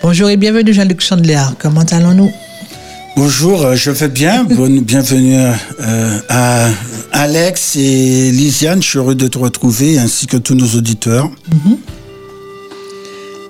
[0.01, 1.43] Bonjour et bienvenue Jean-Luc Chandler.
[1.59, 2.31] Comment allons-nous?
[3.15, 4.43] Bonjour, euh, je vais bien.
[4.49, 6.69] Bonne, bienvenue euh, à
[7.11, 8.81] Alex et Lisiane.
[8.81, 11.29] Je suis heureux de te retrouver ainsi que tous nos auditeurs.
[11.51, 11.77] Mhm.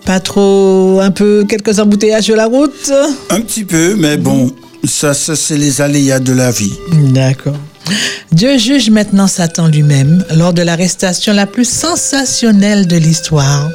[0.06, 2.92] Pas trop, un peu, quelques embouteillages sur la route?
[3.30, 4.52] Un petit peu, mais bon,
[4.84, 6.74] ça, ça c'est les aléas de la vie.
[7.14, 7.56] D'accord.
[8.32, 13.70] Dieu juge maintenant Satan lui-même lors de l'arrestation la plus sensationnelle de l'histoire.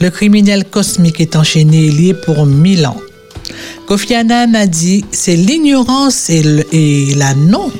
[0.00, 3.00] Le criminel cosmique est enchaîné et lié pour mille ans.
[3.86, 6.42] Kofi Annan a dit c'est l'ignorance et,
[7.16, 7.70] la non.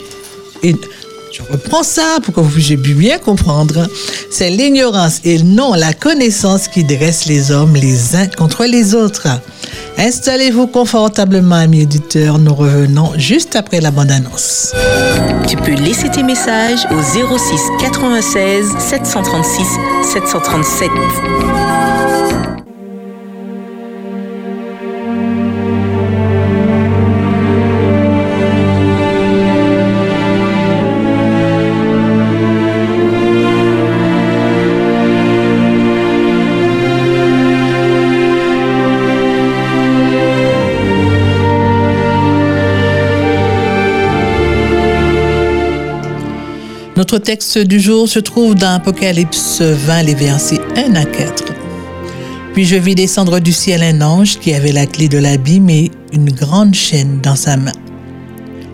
[0.62, 3.87] Je reprends ça pour que vous puissiez bien comprendre.
[4.31, 9.29] C'est l'ignorance et non la connaissance qui dresse les hommes les uns contre les autres.
[9.98, 12.39] Installez-vous confortablement, amis auditeurs.
[12.39, 14.72] Nous revenons juste après la bande-annonce.
[15.48, 19.67] Tu peux laisser tes messages au 06 96 736
[20.12, 20.91] 737.
[46.97, 51.45] Notre texte du jour se trouve dans Apocalypse 20, les versets 1 à 4.
[52.55, 55.90] Puis je vis descendre du ciel un ange qui avait la clé de l'abîme et
[56.14, 57.74] une grande chaîne dans sa main.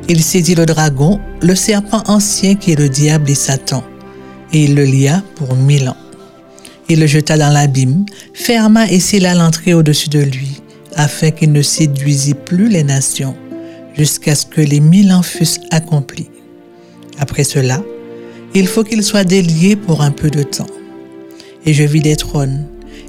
[0.08, 3.82] Il saisit le dragon, le serpent ancien qui est le diable et Satan,
[4.52, 5.96] et il le lia pour mille ans.
[6.88, 10.60] Il le jeta dans l'abîme, ferma et scella l'entrée au-dessus de lui,
[10.94, 13.34] afin qu'il ne séduisît plus les nations,
[13.98, 16.30] jusqu'à ce que les mille ans fussent accomplis.
[17.18, 17.82] Après cela,
[18.54, 20.66] il faut qu'il soit délié pour un peu de temps.
[21.64, 22.66] Et je vis des trônes,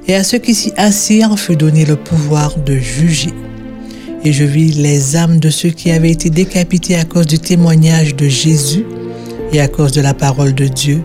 [0.08, 3.32] et à ceux qui s'y assirent fut donné le pouvoir de juger.
[4.24, 8.16] Et je vis les âmes de ceux qui avaient été décapités à cause du témoignage
[8.16, 8.84] de Jésus
[9.52, 11.02] et à cause de la parole de Dieu,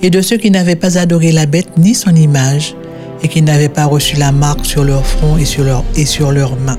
[0.00, 2.74] et de ceux qui n'avaient pas adoré la bête ni son image,
[3.22, 6.32] et qui n'avaient pas reçu la marque sur leur front et sur, leur, et sur
[6.32, 6.78] leurs mains.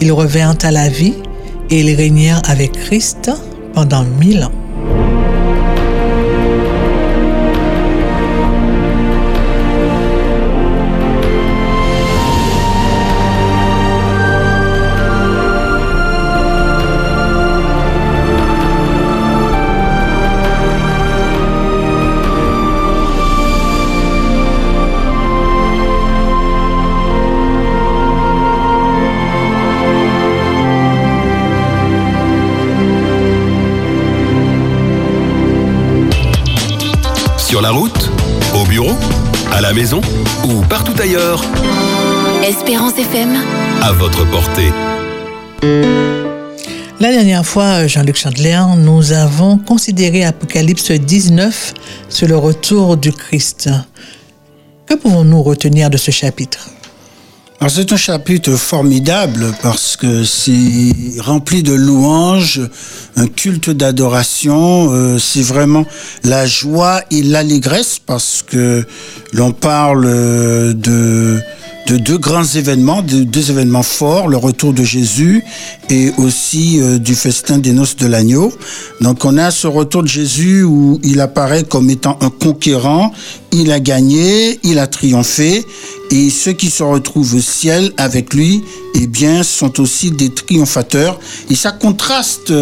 [0.00, 1.14] Ils revinrent à la vie,
[1.70, 3.30] et ils régnèrent avec Christ
[3.72, 4.63] pendant mille ans.
[37.64, 38.10] La route,
[38.54, 38.92] au bureau,
[39.50, 40.02] à la maison
[40.46, 41.42] ou partout ailleurs.
[42.46, 43.42] Espérance FM.
[43.80, 44.70] À votre portée.
[47.00, 51.72] La dernière fois, Jean-Luc Chandler, nous avons considéré Apocalypse 19
[52.10, 53.70] sur le retour du Christ.
[54.84, 56.68] Que pouvons-nous retenir de ce chapitre?
[57.68, 62.60] C'est un chapitre formidable parce que c'est rempli de louanges,
[63.16, 64.92] un culte d'adoration.
[64.92, 65.86] Euh, c'est vraiment
[66.24, 68.84] la joie et l'allégresse parce que
[69.32, 70.04] l'on parle
[70.74, 71.40] de
[71.86, 75.44] de deux grands événements, de deux événements forts, le retour de Jésus
[75.90, 78.52] et aussi euh, du festin des noces de l'agneau.
[79.00, 83.12] Donc on a ce retour de Jésus où il apparaît comme étant un conquérant,
[83.52, 85.64] il a gagné, il a triomphé
[86.10, 88.62] et ceux qui se retrouvent au ciel avec lui,
[88.94, 91.18] eh bien, sont aussi des triomphateurs.
[91.50, 92.52] Et ça contraste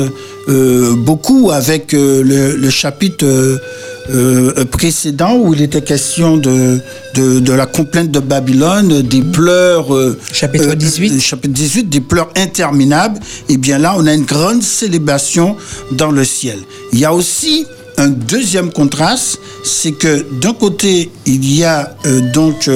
[0.49, 3.61] euh, beaucoup avec euh, le, le, chapitre
[4.10, 6.81] euh, précédent où il était question de,
[7.14, 9.94] de, de, la complainte de Babylone, des pleurs...
[9.94, 11.12] Euh, chapitre 18.
[11.12, 13.20] Euh, chapitre 18, des pleurs interminables.
[13.49, 15.56] Et bien là, on a une grande célébration
[15.93, 16.58] dans le ciel.
[16.93, 17.66] Il y a aussi
[17.96, 21.94] un deuxième contraste, c'est que d'un côté, il y a
[22.32, 22.69] donc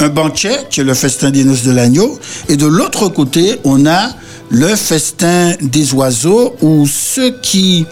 [0.00, 2.18] un banquet, qui est le festin des noces de l'agneau,
[2.48, 4.10] et de l'autre côté, on a
[4.50, 7.86] le festin des oiseaux, où ceux qui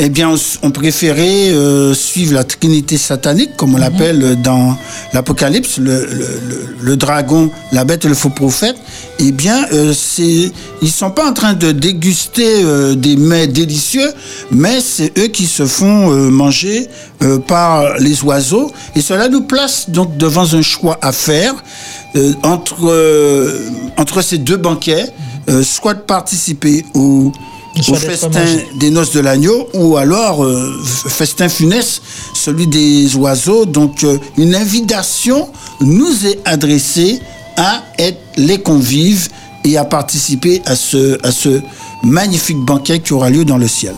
[0.00, 4.76] eh bien, on, préférait euh, suivre la trinité satanique, comme on l'appelle dans
[5.12, 8.76] l'Apocalypse, le, dragon, la bête et le faux prophète.
[9.18, 10.52] Eh bien, euh, c'est,
[10.82, 14.08] ils sont pas en train de déguster euh, des mets délicieux,
[14.52, 16.86] mais c'est eux qui se font manger
[17.48, 18.70] par les oiseaux.
[18.94, 21.54] Et cela nous place donc devant un choix à faire
[22.44, 22.92] entre
[23.96, 25.06] entre ces deux banquets,
[25.62, 27.32] soit de participer au
[27.88, 28.44] au festin
[28.76, 32.02] des noces de l'agneau ou alors euh, festin funeste,
[32.34, 33.66] celui des oiseaux.
[33.66, 35.48] Donc euh, une invitation
[35.80, 37.20] nous est adressée
[37.56, 39.28] à être les convives
[39.64, 41.60] et à participer à ce, à ce
[42.02, 43.94] magnifique banquet qui aura lieu dans le ciel.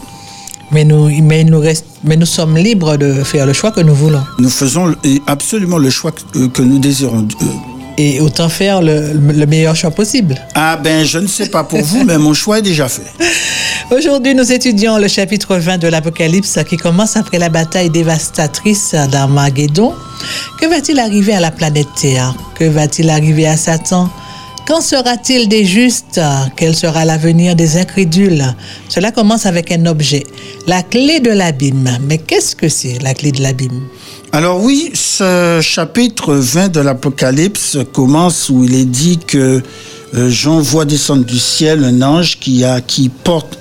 [0.72, 3.94] Mais nous, mais, nous reste, mais nous sommes libres de faire le choix que nous
[3.94, 4.22] voulons.
[4.38, 4.94] Nous faisons
[5.26, 7.26] absolument le choix que, que nous désirons.
[8.02, 9.12] Et autant faire le,
[9.46, 10.34] meilleur choix possible.
[10.54, 13.02] Ah ben, je ne sais pas pour vous, mais mon choix est déjà fait.
[13.94, 19.92] Aujourd'hui, nous étudions le chapitre 20 de l'Apocalypse qui commence après la bataille dévastatrice d'Armageddon.
[20.58, 22.34] Que va-t-il arriver à la planète Terre?
[22.54, 24.08] Que va-t-il arriver à Satan?
[24.66, 26.22] Qu'en sera-t-il des justes?
[26.56, 28.46] Quel sera l'avenir des incrédules?
[28.88, 30.24] Cela commence avec un objet,
[30.66, 31.98] la clé de l'abîme.
[32.08, 33.82] Mais qu'est-ce que c'est la clé de l'abîme?
[34.32, 39.60] Alors oui, ce chapitre 20 de l'Apocalypse commence où il est dit que
[40.14, 42.80] euh, Jean voit descendre du ciel un ange qui a
[43.24, 43.58] porte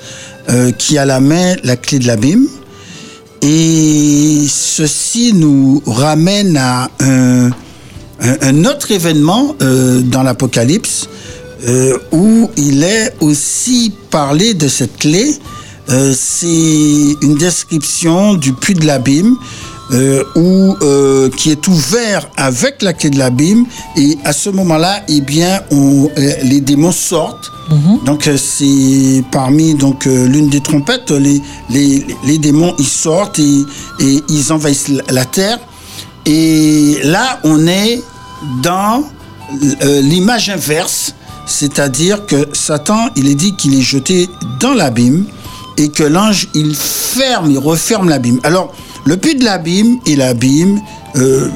[0.50, 2.46] euh, qui a la main la clé de l'abîme
[3.42, 7.52] et ceci nous ramène à un,
[8.66, 11.10] autre événement euh, dans l'Apocalypse
[12.12, 15.36] où il est aussi parlé de cette clé.
[15.88, 16.46] C'est
[17.22, 19.36] une description du puits de l'abîme
[19.92, 23.66] euh, euh, qui est ouvert avec la clé de l'abîme
[23.96, 27.52] et à ce moment-là, eh bien, on, euh, les démons sortent.
[27.70, 28.04] Mhm.
[28.06, 33.64] Donc euh, c'est parmi donc l'une des trompettes, les, les, les, démons ils sortent et,
[34.00, 35.60] et ils envahissent la terre.
[36.26, 38.02] Et là, on est
[38.62, 39.04] dans
[39.82, 41.16] l'image inverse,
[41.48, 45.26] c'est-à-dire que Satan, il est dit qu'il est jeté dans l'abîme
[45.78, 48.40] et que l'ange, il ferme, il referme l'abîme.
[48.44, 48.74] Alors,
[49.06, 50.80] le puits de l'abîme et l'abîme
[51.16, 51.50] euh,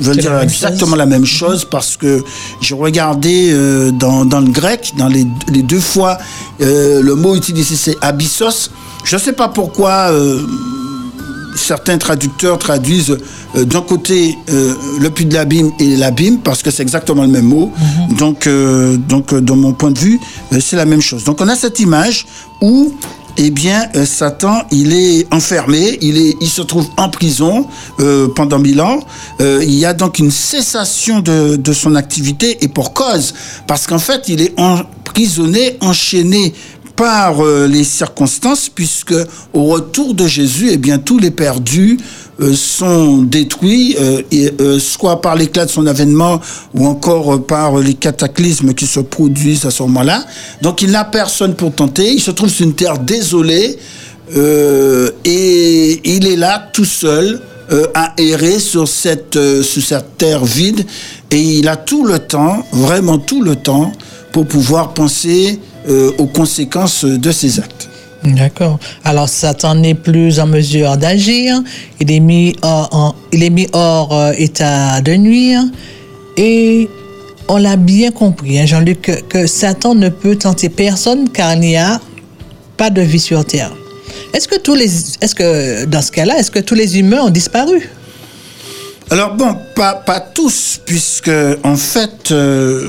[0.00, 2.24] veulent dire exactement la même chose parce que
[2.60, 5.24] j'ai regardé euh, dans, le grec, dans les,
[5.62, 6.18] deux fois,
[6.60, 8.70] euh, le mot utilisé c'est abyssos.
[9.04, 10.12] Je ne sais pas pourquoi
[11.56, 13.16] certains traducteurs traduisent
[13.54, 17.72] d'un côté le puits de l'abîme et l'abîme parce que c'est exactement le même mot.
[18.08, 18.16] Mhm.
[18.16, 18.48] Donc,
[19.08, 20.20] donc, dans mon point de vue,
[20.60, 21.24] c'est la même chose.
[21.24, 22.26] Donc, on a cette image
[22.60, 22.92] où
[23.42, 27.66] eh bien, euh, Satan, il est enfermé, il, se trouve en prison
[27.98, 29.00] euh, pendant mille ans.
[29.40, 33.32] Euh, il y a donc une cessation de son activité et pour cause,
[33.66, 36.52] parce qu'en fait, il est emprisonné, enchaîné
[37.00, 39.14] par les circonstances, puisque
[39.54, 41.96] au retour de Jésus, eh bien, tous les perdus
[42.42, 44.22] euh, sont détruits, euh,
[44.60, 46.40] euh, soit par l'éclat de son avènement
[46.74, 50.24] ou encore par les cataclysmes qui se produisent à ce moment-là.
[50.62, 53.78] Donc il n'a personne pour tenter, il se trouve sur une terre désolée
[54.32, 57.42] et il est là tout seul
[57.94, 60.86] à errer sur cette, sur cette terre vide
[61.32, 63.90] et il a tout le temps, vraiment tout le temps,
[64.32, 65.58] pour pouvoir penser
[65.88, 67.90] aux conséquences de ses actes.
[68.22, 68.78] D'accord.
[69.04, 71.62] Alors Satan n'est plus en mesure d'agir.
[72.00, 75.62] Il est mis hors, il est mis hors euh, état de nuire.
[76.36, 76.88] Et
[77.48, 81.76] on l'a bien compris, hein, Jean-Luc, que, Satan ne peut tenter personne car il n'y
[81.76, 82.00] a
[82.76, 83.72] pas de vie sur terre.
[84.34, 84.90] Est-ce que tous les,
[85.20, 87.88] est-ce que dans ce cas-là, est-ce que tous les humains ont disparu?
[89.10, 91.32] Alors bon, pas, pas tous, puisque
[91.64, 92.30] en fait.
[92.30, 92.86] Euh,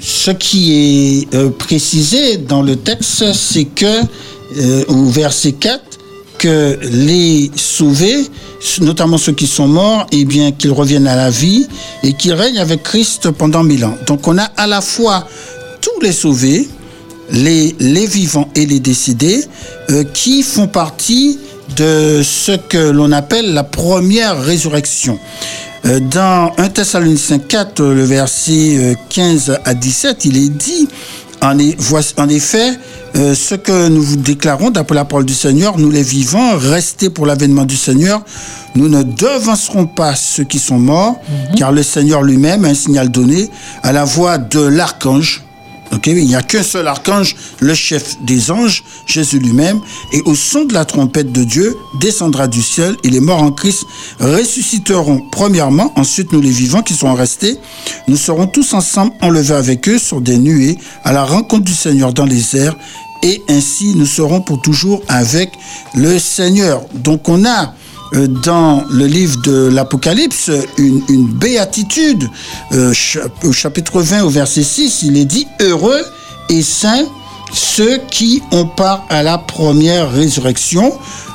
[0.00, 3.86] ce qui est euh, précisé dans le texte, c'est que,
[4.58, 5.82] euh, au verset 4,
[6.38, 8.26] que les sauvés,
[8.80, 11.66] notamment ceux qui sont morts, eh bien, qu'ils reviennent à la vie
[12.02, 13.96] et qu'ils règnent avec Christ pendant mille ans.
[14.06, 15.26] Donc, on a à la fois
[15.80, 16.68] tous les sauvés,
[17.30, 17.74] les,
[18.06, 19.44] vivants et les décédés,
[19.90, 21.38] euh, qui font partie
[21.76, 25.18] de ce que l'on appelle la première résurrection.
[25.86, 30.88] Euh, dans 1 Thessaloniciens 4, le verset 15 euh, à 17, il est dit,
[31.42, 31.58] en,
[32.28, 32.72] effet,
[33.14, 37.08] euh, ce que nous vous déclarons d'après la parole du Seigneur, nous les vivants, restés
[37.08, 38.22] pour l'avènement du Seigneur,
[38.74, 41.56] nous ne devancerons pas ceux qui sont morts, mhm.
[41.56, 43.48] car le Seigneur lui-même a un signal donné
[43.84, 45.45] à la voix de l'archange
[46.06, 49.80] il n'y a qu'un seul archange, le chef des anges, Jésus lui-même,
[50.12, 53.52] et au son de la trompette de Dieu, descendra du ciel, et les morts en
[53.52, 53.84] Christ
[54.20, 57.58] ressusciteront premièrement, ensuite nous les vivants qui sont restés,
[58.08, 62.12] nous serons tous ensemble enlevés avec eux sur des nuées à la rencontre du Seigneur
[62.12, 62.76] dans les airs,
[63.22, 65.50] et ainsi nous serons pour toujours avec
[65.94, 66.82] le Seigneur.
[66.94, 67.74] Donc on a
[68.12, 72.28] dans le livre de l'Apocalypse une, béatitude.
[72.72, 72.92] Euh,
[73.44, 76.04] au chapitre 20 au verset 6, il est dit Heureux
[76.48, 77.06] et saints
[77.52, 80.92] ceux qui ont part à la première résurrection.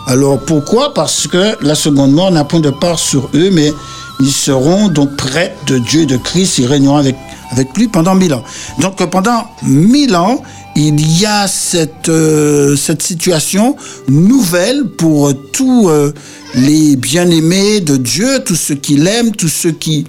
[0.08, 0.94] Alors pourquoi?
[0.94, 3.72] Parce que la seconde mort n'a point de part sur eux, mais
[4.20, 7.16] ils seront donc près de Dieu et de Christ, ils régneront avec,
[7.52, 8.44] avec lui pendant mille ans.
[8.80, 10.42] Donc euh, pendant mille ans,
[10.76, 13.76] il y a cette, euh, cette situation
[14.08, 16.12] nouvelle pour tous euh,
[16.56, 20.06] les bien-aimés de Dieu, tous ceux qui l'aiment, tous ceux qui,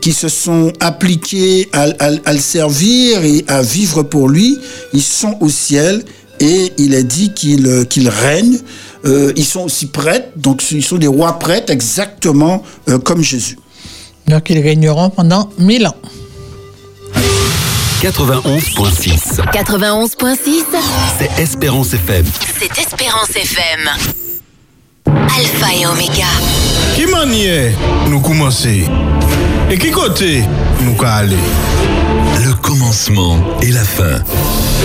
[0.00, 4.58] qui se sont appliqués à, à- à le servir et à vivre pour lui,
[4.92, 6.04] ils sont au ciel
[6.40, 8.58] et il est dit qu'ils euh, qu'ils règnent.
[9.06, 13.58] Euh, ils sont aussi prêtres, donc ils sont des rois prêtres exactement euh, comme Jésus.
[14.28, 15.96] Donc ils régneront pendant mille ans.
[18.04, 19.40] 91.6.
[19.50, 20.64] 91.6,
[21.18, 22.26] C'est Espérance FM.
[22.58, 23.88] c'est Espérance FM.
[25.06, 26.26] Alpha et Oméga.
[26.96, 27.72] Qui manière
[28.10, 28.84] nous commencer
[29.70, 30.44] Et qui côté?
[30.82, 31.38] Nous ka aller
[32.44, 34.18] Le commencement et la fin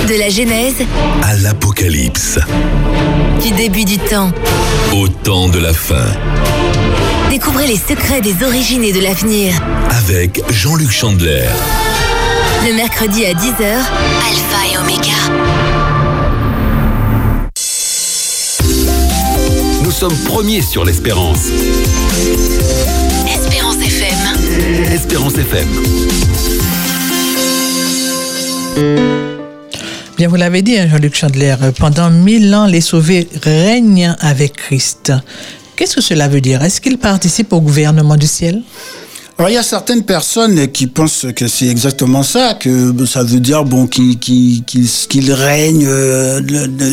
[0.08, 0.86] De la Genèse,
[1.22, 2.40] à l'Apocalypse.
[3.44, 4.32] du début du temps.
[4.96, 6.06] Au temps de la fin.
[7.30, 9.54] Découvrez les secrets des origines et de l'avenir.
[9.90, 11.44] Avec Jean-Luc Chandler.
[12.66, 15.20] Le mercredi à 10h, Alpha et Oméga.
[19.84, 21.48] Nous sommes premiers sur l'Espérance.
[23.28, 24.94] Espérance FM.
[24.94, 25.68] Espérance FM.
[30.18, 34.54] Bien, vous l'avez dit, hein, Jean-Luc Chandler, euh, pendant mille ans, les sauvés règnent avec
[34.58, 35.14] Christ.
[35.78, 36.62] Qu'est-ce que cela veut dire?
[36.62, 38.62] Est-ce qu'ils participent au gouvernement du ciel?
[39.40, 43.40] Alors il y a certaines personnes qui pensent que c'est exactement ça, que ça veut
[43.40, 44.14] dire bon qu'ils
[45.32, 46.42] règnent euh,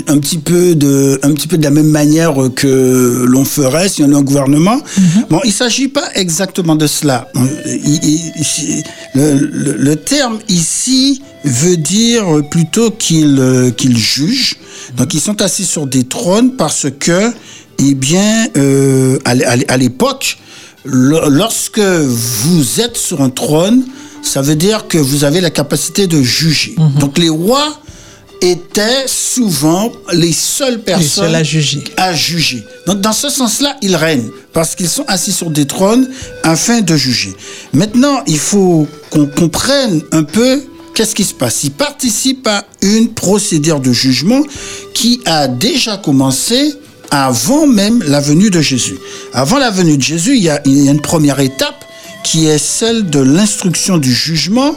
[0.07, 4.05] un petit peu de un petit peu de la même manière que l'on ferait si
[4.05, 4.81] on est au gouvernement.
[5.29, 7.29] Bon, il s'agit pas exactement de cela.
[7.35, 8.85] Il- il- il-
[9.17, 14.55] le, terme ici veut dire plutôt qu'ils euh, qu'ils jugent.
[14.97, 17.33] Donc ils sont assis sur des trônes parce que
[17.81, 20.39] eh bien euh, à l'é- à l'é- à l'époque
[20.87, 23.85] Lorsque vous êtes sur un trône,
[24.23, 26.77] ça veut dire que vous avez la capacité de juger.
[26.99, 27.81] Donc les rois
[28.43, 31.85] étaient souvent les seules personnes à juger.
[31.97, 32.65] à juger.
[32.87, 36.09] Donc dans ce sens-là, ils règnent parce qu'ils sont assis sur des trônes
[36.43, 37.35] afin de juger.
[37.73, 40.63] Maintenant, il faut qu'on comprenne un peu
[40.95, 41.65] qu'est-ce qui se passe.
[41.65, 44.43] Ils participent à une procédure de jugement
[44.95, 46.75] qui a déjà commencé
[47.11, 48.99] avant même la venue de Jésus.
[49.33, 51.85] Avant la venue de Jésus, il y a, une première étape
[52.25, 54.75] qui est celle de l'instruction du jugement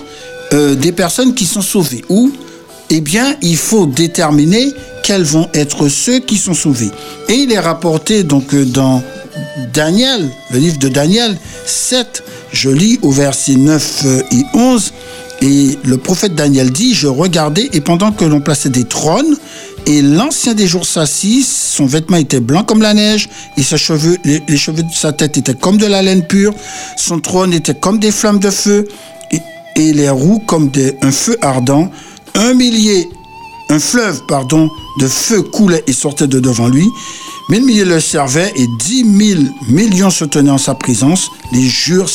[0.53, 2.03] euh, des personnes qui sont sauvées.
[2.09, 2.31] Ou,
[2.89, 4.71] eh bien, il faut déterminer
[5.03, 6.91] quels vont être ceux qui sont sauvés.
[7.27, 9.03] Et il est rapporté donc euh, dans
[9.73, 14.93] Daniel, le livre de Daniel 7, je lis au verset 9 euh, et 11,
[15.41, 19.37] et le prophète Daniel dit, je regardais, et pendant que l'on plaçait des trônes,
[19.89, 23.27] et l'ancien des jours s'assit, son vêtement était blanc comme la neige,
[23.57, 26.53] et ses cheveux, les, cheveux de sa tête étaient comme de la laine pure,
[26.95, 28.87] son trône était comme des flammes de feu,
[29.75, 31.89] et, les roues comme des- un feu ardent.
[32.35, 33.09] Un millier,
[33.69, 34.69] un fleuve, pardon,
[34.99, 36.87] de feu coulait et sortait de devant lui.
[37.49, 41.31] Mille milliers le servaient et dix mille millions se tenaient en sa présence.
[41.51, 42.09] Les jures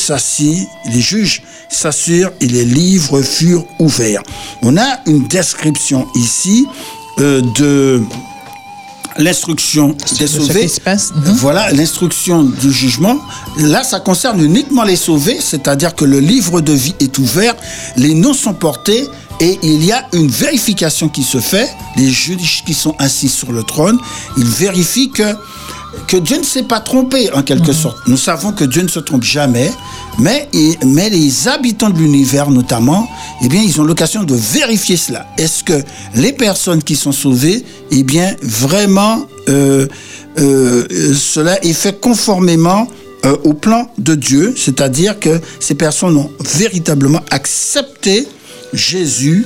[0.93, 4.23] les juges s'assurent et les livres furent ouverts.
[4.61, 6.65] On a une description ici
[7.19, 8.01] euh, de
[9.17, 10.69] l'instruction des sauvés.
[11.37, 13.17] Voilà l'instruction du jugement.
[13.57, 17.55] Là, ça concerne uniquement les sauvés, c'est-à-dire que le livre de vie est ouvert,
[17.95, 19.07] les noms sont portés
[19.39, 21.69] et il y a une vérification qui se fait.
[21.97, 23.97] Les juges qui sont assis sur le trône,
[24.37, 25.35] ils vérifient que
[26.07, 27.97] que Dieu ne s'est pas trompé en quelque sorte.
[28.07, 29.71] Nous savons que Dieu ne se trompe jamais,
[30.19, 33.07] mais, les habitants de l'univers notamment,
[33.43, 35.27] eh bien, ils ont l'occasion de vérifier cela.
[35.37, 35.81] Est-ce que
[36.15, 39.87] les personnes qui sont sauvées, eh bien, vraiment, euh,
[40.39, 42.87] euh, cela est fait conformément
[43.25, 48.27] euh, au plan de Dieu, c'est-à-dire que ces personnes ont véritablement accepté
[48.73, 49.45] Jésus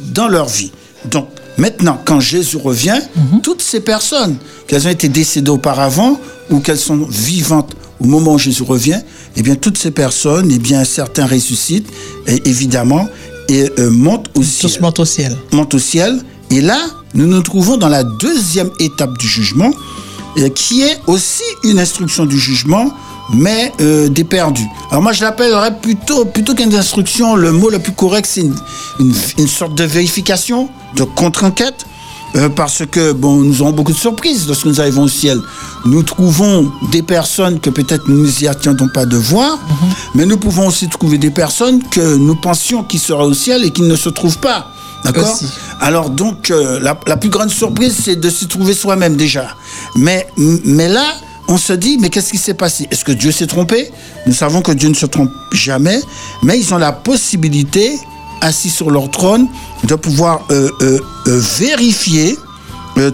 [0.00, 0.72] dans leur vie.
[1.10, 1.28] Donc,
[1.60, 3.00] maintenant, quand Jésus revient,
[3.42, 4.36] toutes ces personnes,
[4.66, 6.18] qu'elles ont été décédées auparavant
[6.50, 9.00] ou qu'elles sont vivantes au moment où Jésus revient,
[9.36, 11.88] eh bien, toutes ces personnes, eh bien, certains ressuscitent,
[12.26, 13.06] et évidemment,
[13.48, 15.36] et euh, montent au ciel Tous montent au ciel.
[15.52, 16.20] monte au ciel.
[16.50, 16.78] Et là,
[17.14, 19.70] nous nous trouvons dans la deuxième étape du jugement,
[20.38, 22.90] euh, qui est aussi une instruction du jugement,
[23.34, 24.66] mais euh, des perdus.
[24.90, 28.54] Alors moi, je l'appellerais plutôt, plutôt qu'une instruction, le mot le plus correct, c'est une,
[28.98, 31.86] une- une sorte de vérification, de contre-enquête.
[32.36, 35.40] euh, parce que bon, nous aurons beaucoup de surprises lorsque nous arrivons au ciel.
[35.84, 39.58] Nous trouvons des personnes que peut-être nous n'y attendons pas de voir,
[40.14, 43.70] mais nous pouvons aussi trouver des personnes que nous pensions qui seraient au ciel et
[43.70, 44.68] qui ne se trouvent pas.
[45.04, 45.36] D'accord.
[45.80, 49.48] Alors donc, euh, la, la plus grande surprise, c'est de s'y trouver soi-même déjà.
[49.96, 51.06] Mais, mais là,
[51.50, 52.86] on se dit, mais qu'est-ce qui s'est passé?
[52.92, 53.90] Est-ce que Dieu s'est trompé?
[54.24, 56.00] Nous savons que Dieu ne se trompe jamais,
[56.44, 57.98] mais ils ont la possibilité,
[58.40, 59.48] assis sur leur trône,
[59.82, 62.38] de pouvoir euh, euh, euh, vérifier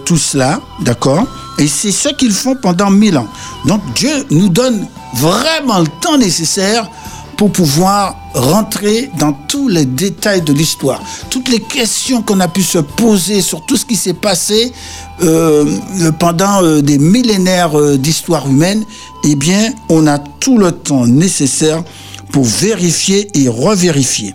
[0.05, 1.25] tout cela, d'accord?
[1.59, 3.27] Et c'est ce qu'ils font pendant mille ans.
[3.65, 6.89] Donc Dieu nous donne vraiment le temps nécessaire
[7.37, 11.01] pour pouvoir rentrer dans tous les détails de l'histoire.
[11.29, 14.73] Toutes les questions qu'on a pu se poser sur tout ce qui s'est passé
[15.21, 15.65] euh,
[16.01, 18.83] euh, pendant euh, des millénaires euh, d'histoire humaine,
[19.23, 21.83] eh bien, on a tout le temps nécessaire
[22.31, 24.33] pour vérifier et revérifier.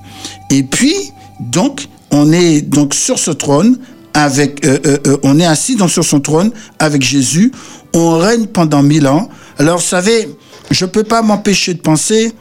[0.50, 0.94] Et puis,
[1.40, 3.78] donc, on est donc sur ce trône
[4.14, 7.50] avec, euh, euh, on est assis donc sur son trône avec Jésus.
[7.94, 9.28] On règne pendant mille ans.
[9.58, 10.28] Alors, vous savez,
[10.70, 12.32] je peux pas m'empêcher de penser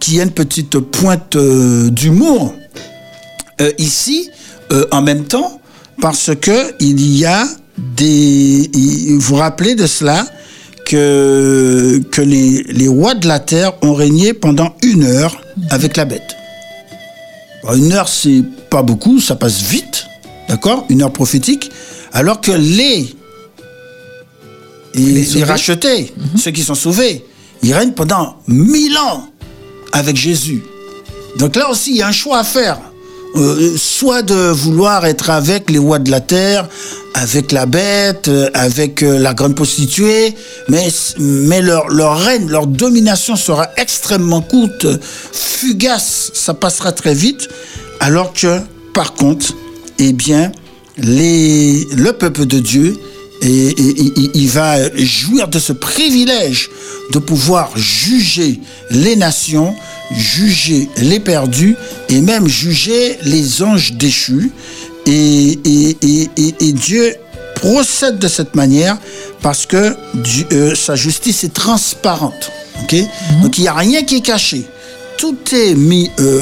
[0.00, 2.54] qu'il y a une petite pointe euh, d'humour
[3.60, 4.30] euh, ici,
[4.72, 5.60] euh, en même temps,
[6.00, 8.70] parce que il y a des.
[8.74, 10.26] Vous vous rappelez de cela
[10.84, 15.40] que, que les, les rois de la terre ont régné pendant une heure
[15.70, 16.36] avec la bête.
[17.74, 20.06] Une heure, c'est pas beaucoup, ça passe vite,
[20.48, 21.70] d'accord Une heure prophétique,
[22.12, 23.14] alors que les
[24.94, 27.24] les, rachetés, ceux qui sont sauvés,
[27.62, 29.28] ils règnent pendant mille ans
[29.92, 30.62] avec Jésus.
[31.36, 32.78] Donc là aussi, il y a un choix à faire.
[33.36, 36.66] Euh, soit de vouloir être avec les rois de la terre,
[37.14, 40.34] avec la bête, euh, avec euh, la grande prostituée,
[40.68, 44.86] mais, mais leur, leur règne, leur domination sera extrêmement courte,
[45.32, 47.48] fugace, ça passera très vite,
[48.00, 48.60] alors que,
[48.94, 49.52] par contre,
[49.98, 50.50] eh bien,
[50.96, 52.96] le peuple de Dieu,
[53.42, 56.70] et, et- et- il va jouir de ce privilège
[57.12, 59.74] de pouvoir juger les nations,
[60.12, 61.76] juger les perdus
[62.08, 64.50] et même juger les anges déchus.
[65.06, 65.58] Et,
[66.72, 67.14] Dieu
[67.54, 68.98] procède de cette manière
[69.42, 72.50] parce que Dieu- euh, sa justice est transparente.
[72.82, 72.94] ok?
[73.42, 74.64] Donc il n'y a rien qui est caché.
[75.16, 76.40] Tout est mis euh,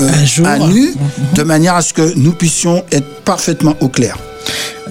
[0.00, 0.08] euh,
[0.46, 0.94] À nu
[1.34, 4.16] de manière à ce que nous puissions être parfaitement au clair.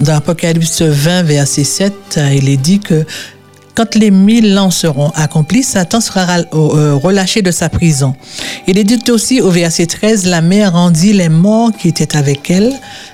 [0.00, 3.04] Dans Apocalypse 20, verset 7, euh, il est dit que
[3.74, 8.14] quand les mille ans seront accomplis, Satan sera ra- euh, relâché de sa prison.
[8.68, 12.50] Il est dit aussi au verset 13, la mer rendit les morts qui étaient avec
[12.50, 12.72] elle.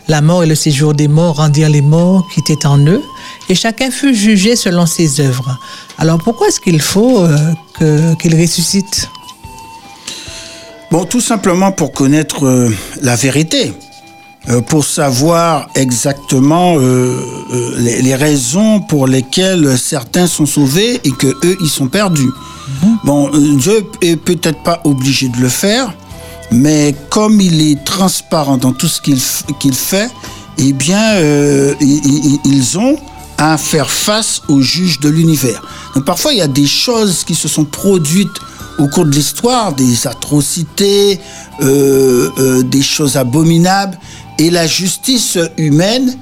[0.08, 3.02] La mort et le séjour des morts rendirent les morts qui étaient en eux.
[3.48, 5.58] Et chacun fut jugé selon ses œuvres.
[5.98, 9.08] Alors pourquoi est-ce qu'il faut euh, qu'il ressuscite?
[10.90, 12.68] Bon, tout simplement pour connaître euh,
[13.00, 13.72] la vérité,
[14.68, 17.20] pour savoir exactement euh,
[17.52, 22.30] euh, les, les raisons pour lesquelles certains sont sauvés et que eux ils sont perdus.
[23.04, 25.92] Bon, euh, Dieu est peut-être pas obligé de le faire,
[26.50, 30.10] mais comme il est transparent dans tout ce qu'il fait,
[30.58, 32.96] eh bien, euh, ils ont
[33.38, 35.62] à faire face au juge de l'univers.
[35.94, 38.28] Donc parfois, il y a des choses qui se sont produites
[38.78, 41.20] au cours de l'histoire, des atrocités,
[41.62, 43.98] euh, euh, des choses abominables,
[44.40, 46.16] et la justice humaine,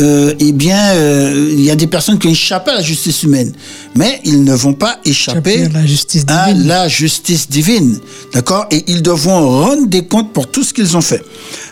[0.00, 3.24] euh, eh bien, euh, il y a des personnes qui ont échappé à la justice
[3.24, 3.52] humaine,
[3.96, 6.68] mais ils ne vont pas échapper Échapper à la justice à divine.
[6.68, 7.98] la justice divine,
[8.32, 8.66] d'accord?
[8.70, 11.22] Et ils devront rendre des comptes pour tout ce qu'ils ont fait.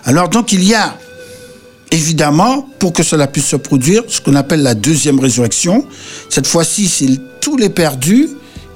[0.04, 0.98] Alors donc il y a
[1.92, 5.86] évidemment, pour que cela puisse se produire, ce qu'on appelle la deuxième résurrection.
[6.30, 7.06] Cette fois-ci, c'est
[7.40, 8.30] tous les perdus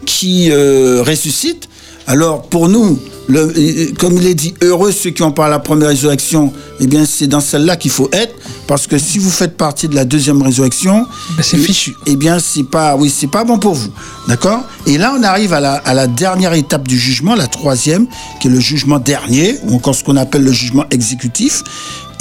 [0.04, 1.68] qui euh, ressuscitent.
[2.06, 5.88] Alors pour nous, le, comme il est dit, heureux ceux qui ont pas la première
[5.88, 8.32] résurrection, eh bien c'est dans celle-là qu'il faut être,
[8.68, 11.04] parce que si vous faites partie de la deuxième résurrection,
[11.36, 11.96] Ben, c'est fichu.
[12.06, 13.90] eh bien c'est pas, oui, c'est pas bon pour vous,
[14.28, 14.60] d'accord?
[14.86, 18.06] Et là, on arrive à la, à la dernière étape du jugement, la troisième,
[18.40, 21.64] qui est le jugement dernier, ou encore ce qu'on appelle le jugement exécutif.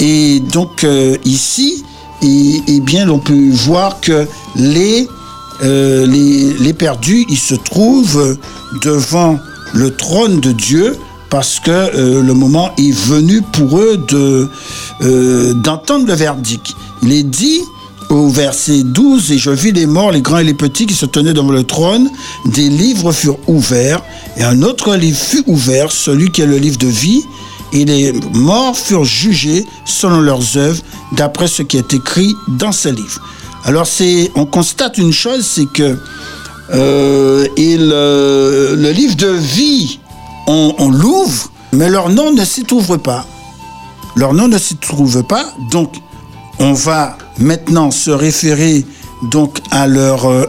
[0.00, 1.84] Et donc euh, ici,
[2.22, 5.06] et, eh bien, on peut voir que les,
[5.62, 8.36] euh, les, les perdus, ils se trouvent
[8.82, 9.38] devant
[9.74, 10.96] le trône de Dieu
[11.30, 14.48] parce que euh, le moment est venu pour eux de,
[15.02, 16.74] euh, d'entendre le verdict.
[17.02, 17.60] Il est dit
[18.08, 21.06] au verset 12, Et je vis les morts, les grands et les petits qui se
[21.06, 22.08] tenaient devant le trône,
[22.46, 24.00] des livres furent ouverts,
[24.36, 27.22] et un autre livre fut ouvert, celui qui est le livre de vie,
[27.72, 30.80] et les morts furent jugés selon leurs œuvres,
[31.12, 33.20] d'après ce qui est écrit dans ce livre.
[33.64, 35.98] Alors c'est, on constate une chose, c'est que
[36.74, 40.00] euh, et le, livre de vie,
[40.46, 43.26] on, l'ouvre, mais leur nom ne s'y trouve pas.
[44.16, 45.92] Leur nom ne s'y trouve pas, donc
[46.58, 48.84] on va maintenant se référer
[49.30, 50.46] donc euh,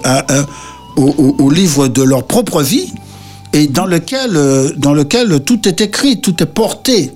[0.95, 2.93] au, au- livre de leur propre vie
[3.53, 7.11] et dans lequel, euh, dans lequel tout est écrit, tout est porté.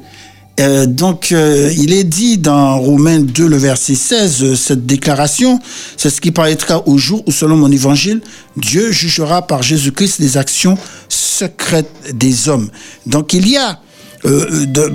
[0.59, 5.59] Euh, donc, euh, il est dit dans Romains 2, le verset 16, euh, cette déclaration,
[5.97, 8.21] c'est ce qui paraîtra au jour où, selon mon évangile,
[8.57, 12.69] Dieu jugera par Jésus-Christ les actions secrètes des hommes.
[13.05, 13.79] Donc, il y a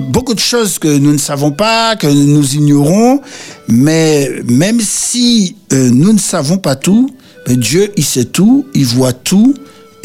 [0.09, 3.19] beaucoup de choses que nous ne savons pas, que nous ignorons,
[3.67, 7.09] mais même si nous ne savons pas tout,
[7.49, 9.53] Dieu, il sait tout, il voit tout,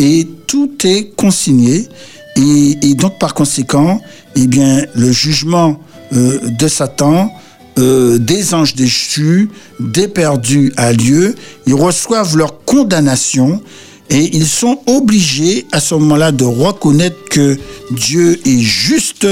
[0.01, 1.87] et tout est consigné.
[2.35, 4.01] Et donc, par conséquent,
[4.37, 5.81] eh bien, le jugement
[6.13, 7.31] euh, de Satan,
[7.79, 11.35] euh, des anges déchus, des perdus a lieu.
[11.67, 13.63] Ils reçoivent leur condamnation
[14.11, 17.59] et ils sont obligés à ce moment-là de reconnaître que
[17.93, 19.27] Dieu est juste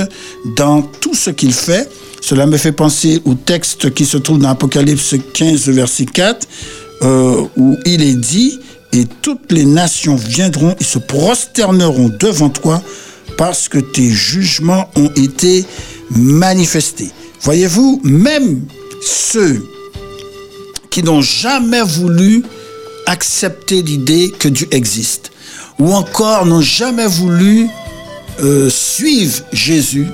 [0.56, 1.88] dans tout ce qu'il fait.
[2.22, 6.48] Cela me fait penser au texte qui se trouve dans Apocalypse 15, verset 4,
[7.02, 8.58] euh, où il est dit,
[8.92, 12.82] et toutes les nations viendront et se prosterneront devant toi
[13.36, 15.64] parce que tes jugements ont été
[16.10, 17.10] manifestés.
[17.42, 18.62] Voyez-vous, même
[19.02, 19.64] ceux
[20.90, 22.42] qui n'ont jamais voulu
[23.06, 25.30] accepter l'idée que Dieu existe,
[25.78, 27.68] ou encore n'ont jamais voulu
[28.42, 30.06] euh, suivre Jésus,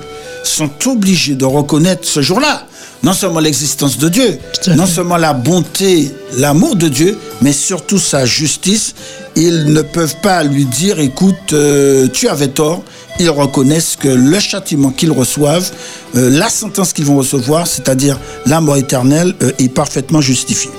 [0.43, 2.67] sont obligés de reconnaître ce jour-là
[3.03, 4.39] non seulement l'existence de Dieu,
[4.75, 8.95] non seulement la bonté, l'amour de Dieu, mais surtout sa justice.
[9.35, 12.83] Ils ne peuvent pas lui dire, écoute, euh, tu avais tort.
[13.19, 15.71] Ils reconnaissent que le châtiment qu'ils reçoivent,
[16.15, 20.71] euh, la sentence qu'ils vont recevoir, c'est-à-dire la mort éternelle, euh, est parfaitement justifiée.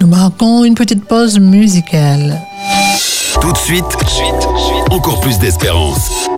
[0.00, 2.40] Nous marquons une petite pause musicale.
[3.40, 3.84] Tout de suite,
[4.90, 6.28] encore plus d'espérance.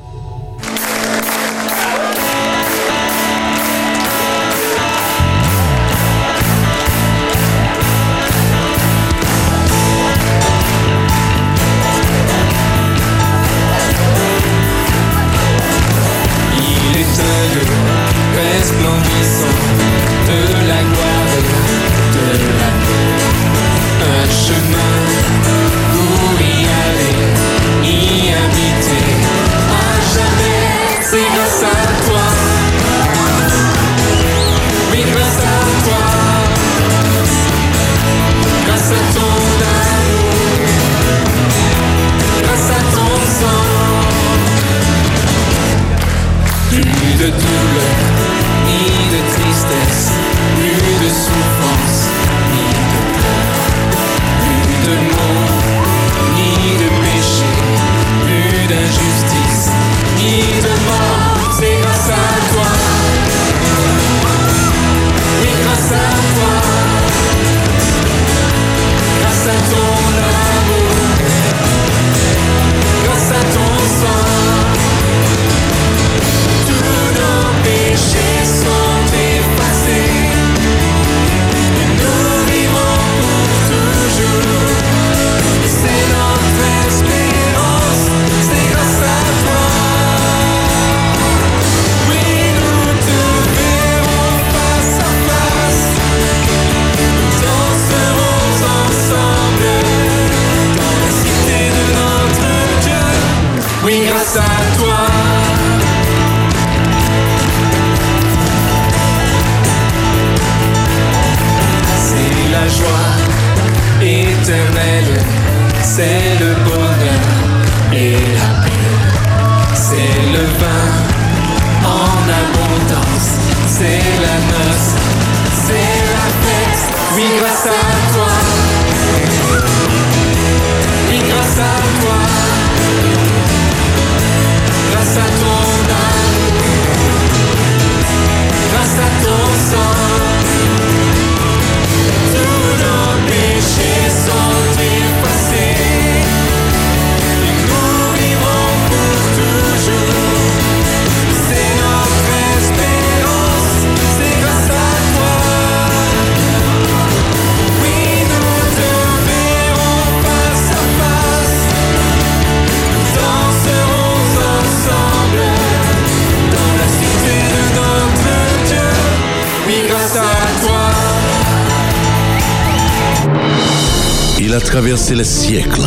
[175.14, 175.82] Les siècles,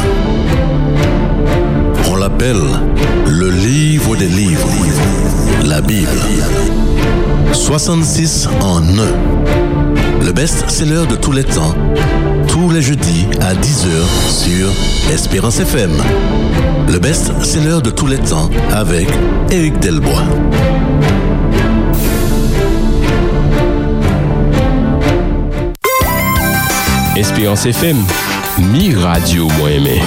[2.11, 2.61] On l'appelle
[3.25, 4.69] le livre des livres,
[5.63, 6.09] la Bible.
[7.51, 10.23] 66 en un.
[10.23, 11.73] Le best-seller de tous les temps,
[12.47, 13.88] tous les jeudis à 10h
[14.29, 14.69] sur
[15.11, 15.91] Espérance FM.
[16.88, 19.07] Le best-seller de tous les temps avec
[19.49, 20.23] Éric Delbois.
[27.15, 27.97] Espérance FM,
[28.59, 30.01] mi radio aimé.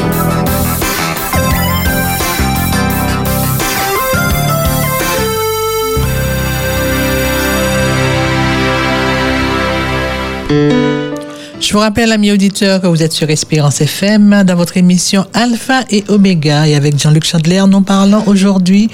[11.60, 15.84] Je vous rappelle, amis auditeurs, que vous êtes sur Espérance FM dans votre émission Alpha
[15.90, 16.66] et Oméga.
[16.66, 18.88] Et avec Jean-Luc Chandler, nous parlons aujourd'hui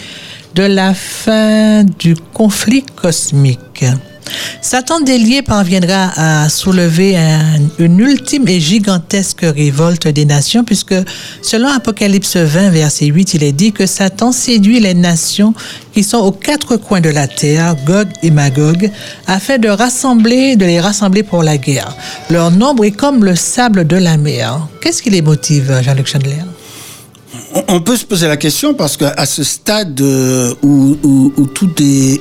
[0.54, 3.84] de la fin du conflit cosmique.
[4.60, 10.94] Satan délié parviendra à soulever un- une ultime et gigantesque révolte des nations, puisque
[11.42, 15.54] selon Apocalypse 20, verset 8, il est dit que Satan séduit les nations
[15.92, 18.90] qui sont aux quatre coins de la terre, Gog et Magog,
[19.26, 21.94] afin de rassembler, de les rassembler pour la guerre.
[22.30, 24.66] Leur nombre est comme le sable de la mer.
[24.80, 26.42] Qu'est-ce qui les motive, Jean-Luc Chandler?
[27.68, 30.96] On- peut se poser la question parce qu'à ce stade euh, où,
[31.54, 32.20] tout est,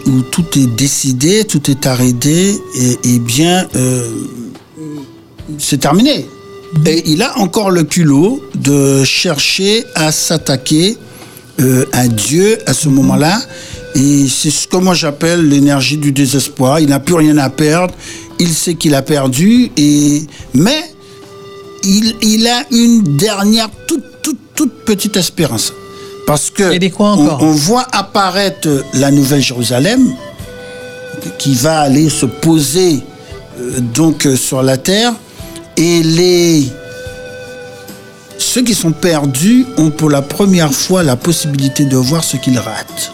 [0.76, 2.56] décidé, tout est arrêté,
[3.04, 4.08] et, bien, euh,
[5.58, 6.26] c'est terminé.
[7.06, 10.98] Il a encore le culot de chercher à s'attaquer
[11.62, 13.41] euh, à Dieu à ce moment-là.
[13.96, 16.80] Et c'est ce que moi j'appelle l'énergie du désespoir.
[16.80, 17.93] Il n'a plus rien à perdre.
[18.39, 19.72] Il sait qu'il a perdu.
[19.78, 20.24] Et,
[20.56, 20.84] mais
[21.84, 23.69] il, il a une dernière
[24.56, 25.74] toute, petite espérance.
[26.26, 30.13] Parce que Et quoi on, encore on voit apparaître la Nouvelle Jérusalem
[31.38, 33.02] qui va aller se poser
[33.60, 35.13] euh, donc euh, sur la terre
[35.78, 36.68] et les
[38.38, 42.60] ceux qui sont perdus ont pour la première fois la possibilité de voir ce qu'ils
[42.60, 43.12] ratent.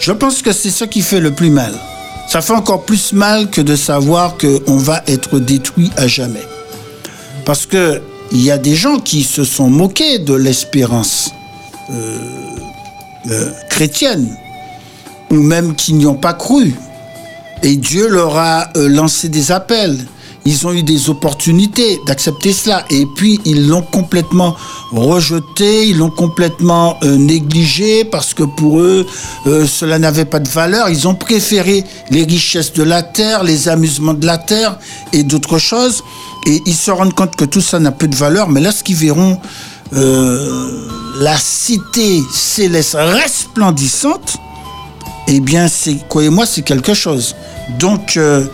[0.00, 1.72] Je pense que c'est ça qui fait le plus mal.
[2.28, 6.46] Ça fait encore plus mal que de savoir qu'on va être détruit à jamais.
[7.44, 8.00] Parce que
[8.34, 11.30] il y a des gens qui se sont moqués de l'espérance
[11.90, 12.18] euh,
[13.30, 14.36] euh, chrétienne,
[15.30, 16.74] ou même qui n'y ont pas cru.
[17.62, 19.96] Et Dieu leur a euh, lancé des appels.
[20.46, 22.84] Ils ont eu des opportunités d'accepter cela.
[22.90, 24.56] Et puis, ils l'ont complètement
[24.90, 29.06] rejeté, ils l'ont complètement négligé parce que pour eux,
[29.46, 30.90] cela n'avait pas de valeur.
[30.90, 34.78] Ils ont préféré les richesses de la terre, les amusements de la terre
[35.14, 36.04] et d'autres choses.
[36.46, 38.48] Et ils se rendent compte que tout ça n'a plus de valeur.
[38.48, 39.40] Mais lorsqu'ils verront
[39.94, 40.88] euh,
[41.20, 44.36] la cité céleste resplendissante,
[45.26, 47.34] eh bien, c'est, croyez-moi, c'est quelque chose.
[47.78, 48.44] Donc, euh,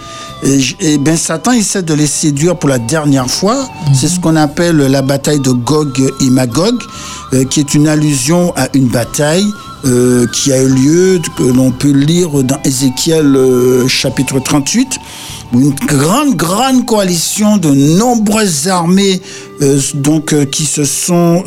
[0.43, 3.69] et eh Satan essaie de les séduire pour la dernière fois.
[3.95, 6.77] C'est ce qu'on appelle la bataille de Gog et Magog,
[7.35, 9.45] euh, qui est une allusion à une bataille
[9.85, 14.99] euh, qui a eu lieu, que l'on peut lire dans Ézéchiel euh, chapitre 38,
[15.53, 19.21] où une grande, grande coalition de nombreuses armées
[19.63, 21.45] euh, donc, euh, qui se sont...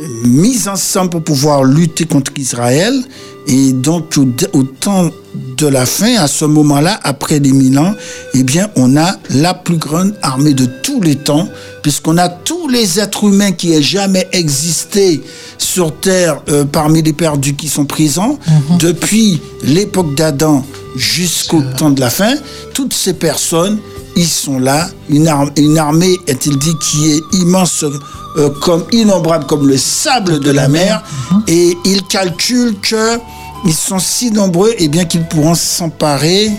[0.00, 2.94] euh, mis ensemble pour pouvoir lutter contre Israël.
[3.46, 4.16] Et donc,
[4.52, 5.10] au, temps
[5.56, 7.94] de la fin, à ce moment-là, après les mille ans,
[8.32, 11.48] eh bien, on a la plus grande armée de tous les temps,
[11.82, 15.22] puisqu'on a tous les êtres humains qui aient jamais existé
[15.58, 18.38] sur Terre euh, parmi les perdus qui sont présents,
[18.78, 20.64] depuis l'époque d'Adam
[20.96, 22.34] jusqu'au temps de la fin.
[22.72, 23.78] Toutes ces personnes,
[24.16, 24.88] ils sont là.
[25.08, 27.84] Une, arme- une armée, est-il dit, qui est immense,
[28.36, 31.02] euh, comme innombrable comme le sable de la mer.
[31.46, 33.18] Et ils calculent que
[33.66, 36.50] ils sont si nombreux, et bien qu'ils pourront s'emparer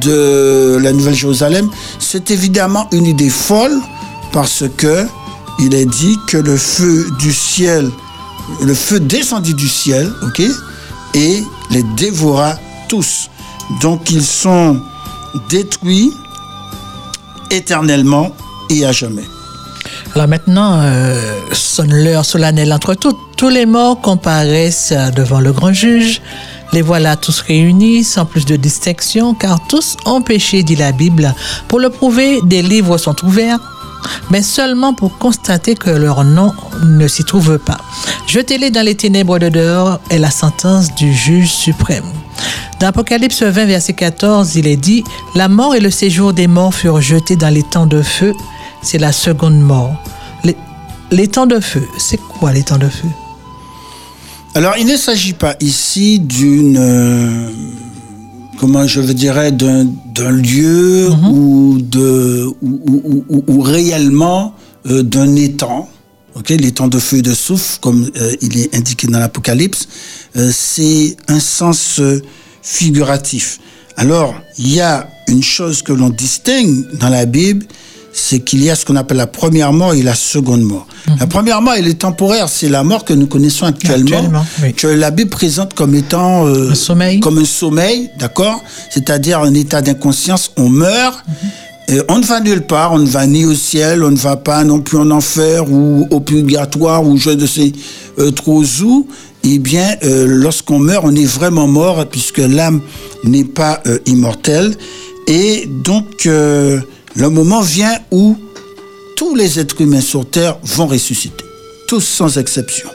[0.00, 1.68] de la Nouvelle Jérusalem.
[1.98, 3.76] C'est évidemment une idée folle
[4.32, 5.06] parce que
[5.58, 7.90] il est dit que le feu du ciel,
[8.62, 10.42] le feu descendit du ciel, ok,
[11.14, 12.56] et les dévora
[12.88, 13.28] tous.
[13.82, 14.80] Donc ils sont
[15.50, 16.12] détruits
[17.50, 18.34] éternellement
[18.70, 19.24] et à jamais.
[20.14, 21.14] Alors maintenant, euh,
[21.52, 23.16] sonne l'heure solennelle entre toutes.
[23.36, 26.20] Tous les morts comparaissent devant le grand juge.
[26.72, 31.34] Les voilà tous réunis, sans plus de distinction, car tous ont péché, dit la Bible.
[31.68, 33.58] Pour le prouver, des livres sont ouverts,
[34.30, 36.52] mais seulement pour constater que leur nom
[36.84, 37.78] ne s'y trouve pas.
[38.26, 42.04] Jetez-les dans les ténèbres de dehors est la sentence du juge suprême.
[42.80, 46.74] Dans Apocalypse 20, verset 14, il est dit, La mort et le séjour des morts
[46.74, 48.32] furent jetés dans les temps de feu.
[48.82, 49.94] C'est la seconde mort.
[50.44, 50.56] Les,
[51.10, 53.08] les temps de feu, c'est quoi les temps de feu?
[54.54, 57.50] Alors, il ne s'agit pas ici d'une, euh,
[58.58, 59.84] comment je veux dirais, d'un,
[60.30, 64.54] lieu ou de, ou, ou- ou- ou réellement
[64.86, 65.88] euh, d'un étang,
[66.34, 69.86] ok, les temps de feu et de souffle, comme euh, il est indiqué dans l'Apocalypse,
[70.36, 72.00] euh, c'est un sens
[72.62, 73.58] figuratif.
[73.96, 77.66] Alors, il y a une chose que l'on distingue dans la Bible,
[78.12, 80.86] c'est qu'il y a ce qu'on appelle la première mort et la seconde mort.
[81.20, 84.74] La première mort, elle est temporaire, c'est la mort que nous connaissons actuellement, Actuellement, oui.
[84.74, 87.20] que la Bible présente comme étant euh, Un sommeil.
[87.20, 88.60] comme un sommeil, d'accord?
[88.90, 91.24] C'est-à-dire un état d'inconscience, on meurt,
[91.88, 94.36] et on ne va nulle part, on ne va ni au ciel, on ne va
[94.36, 97.72] pas non plus en enfer ou au purgatoire ou je ne sais
[98.18, 99.08] euh, trop où.
[99.44, 102.82] Eh bien, euh, lorsqu'on meurt, on est vraiment mort puisque l'âme
[103.24, 104.76] n'est pas euh, immortelle.
[105.26, 106.80] Et donc, euh,
[107.16, 108.36] le moment vient où
[109.16, 111.44] tous les êtres humains sur Terre vont ressusciter.
[111.88, 112.88] Tous sans exception.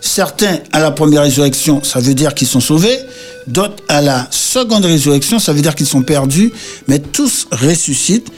[0.00, 2.98] Certains à la première résurrection, ça veut dire qu'ils sont sauvés.
[3.46, 6.52] D'autres à la seconde résurrection, ça veut dire qu'ils sont perdus.
[6.88, 8.28] Mais tous ressuscitent.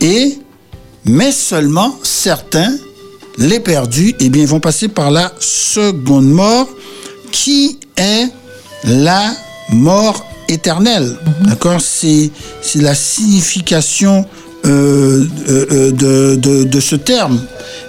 [0.00, 0.38] Et,
[1.04, 2.76] mais seulement certains,
[3.38, 6.68] les perdus, eh bien, vont passer par la seconde mort,
[7.30, 8.26] qui est
[8.84, 9.32] la
[9.70, 11.16] mort éternelle.
[11.42, 12.30] D'accord C'est
[12.62, 14.26] c'est la signification
[14.64, 17.40] euh, euh, euh, de, de, de ce terme.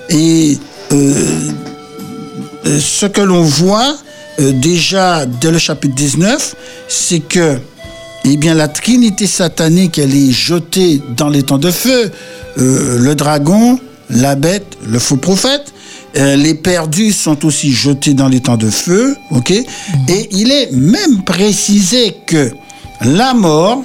[0.10, 0.58] Et
[0.91, 1.25] euh,
[2.80, 3.95] ce que l'on voit
[4.38, 6.56] déjà dès le chapitre 19,
[6.88, 7.58] c'est que
[8.25, 12.12] eh bien, la trinité satanique, elle est jetée dans les temps de feu.
[12.58, 15.73] Le dragon, la bête, le faux prophète.
[16.17, 19.15] Euh, les perdus sont aussi jetés dans les temps de feu.
[19.32, 19.52] ok?
[19.52, 22.52] Et il est même précisé que
[23.02, 23.84] la mort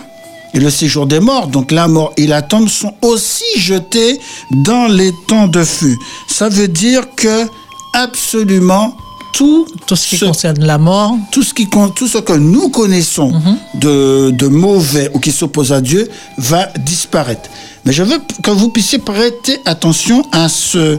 [0.54, 4.20] et le séjour des morts, donc la mort et la tombe, sont aussi jetés
[4.64, 5.94] dans les temps de feu.
[6.28, 7.46] Ça veut dire que
[7.92, 8.96] absolument
[9.32, 13.32] tout, Tout ce qui concerne la mort, tout ce qui tout ce que nous connaissons
[13.74, 16.08] de, de mauvais ou qui s'oppose à Dieu
[16.38, 17.50] va disparaître.
[17.84, 20.98] Mais je veux que vous puissiez prêter attention à ce,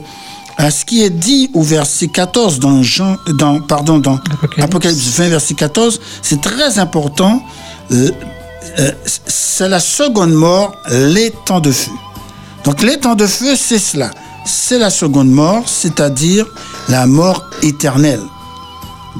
[0.57, 4.63] à ce qui est dit au verset 14 dans Jean, dans, pardon, dans Apocalypse.
[4.63, 5.99] Apocalypse 20, verset 14.
[6.21, 7.43] C'est très important.
[7.91, 8.11] Euh,
[8.79, 11.91] euh, c'est la seconde mort, les temps de feu.
[12.63, 14.11] Donc les temps de feu, c'est cela.
[14.45, 16.45] C'est la seconde mort, c'est-à-dire
[16.89, 18.21] la mort éternelle.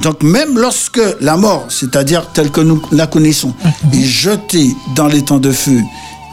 [0.02, 3.54] Donc même lorsque la mort, c'est-à-dire telle que nous la connaissons,
[3.92, 5.80] est jetée dans les temps de feu,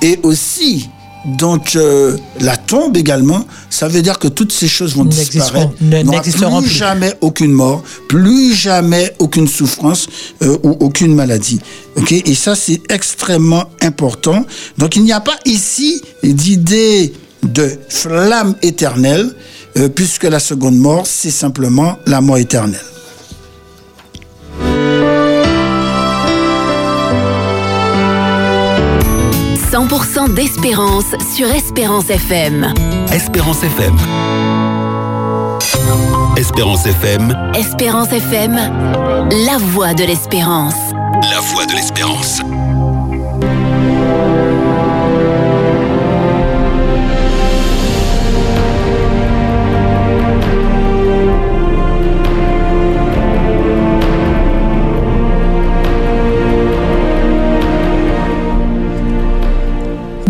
[0.01, 0.89] et aussi
[1.25, 5.71] donc euh, la tombe également, ça veut dire que toutes ces choses vont disparaître.
[5.81, 6.77] ne- n'existeront plus plus.
[6.77, 10.07] jamais aucune mort, plus jamais aucune souffrance
[10.41, 11.59] euh, ou aucune maladie.
[11.95, 14.45] Ok Et ça c'est extrêmement important.
[14.77, 19.33] Donc il n'y a pas ici d'idée de flamme éternelle,
[19.77, 22.79] euh, puisque la seconde mort c'est simplement la mort éternelle.
[29.73, 32.71] 100% d'espérance sur Espérance FM.
[33.11, 33.97] Espérance FM.
[36.37, 40.75] Espérance FM, Espérance FM, la voix de l'espérance.
[41.27, 42.39] la voix de l'espérance.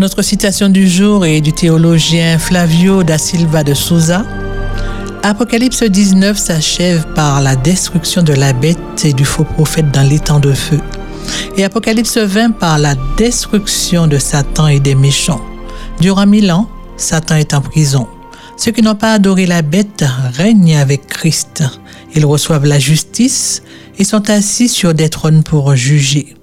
[0.04, 4.22] Notre citation du jour est du théologien Flavio da Silva de Souza.
[5.22, 10.18] Apocalypse 19 s'achève par la destruction de la bête et du faux prophète dans les
[10.18, 10.78] temps de feu.
[11.56, 15.40] Et Apocalypse 20 par la destruction de Satan et des méchants.
[16.02, 18.06] Durant mille ans, Satan est en prison.
[18.58, 20.04] Ceux qui n'ont pas adoré la bête
[20.36, 21.64] règnent avec Christ.
[22.14, 23.62] Ils reçoivent la justice
[23.98, 26.36] et sont assis sur des trônes pour juger.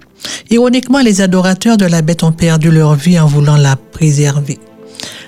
[0.50, 4.60] Ironiquement, les adorateurs de la bête ont perdu leur vie en voulant la préserver.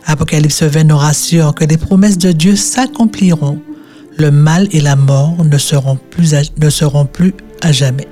[0.06, 3.62] Apocalypse 20 nous rassure que les promesses de Dieu s'accompliront.
[4.17, 8.08] Le mal et la mort ne seront plus à, ne seront plus à jamais.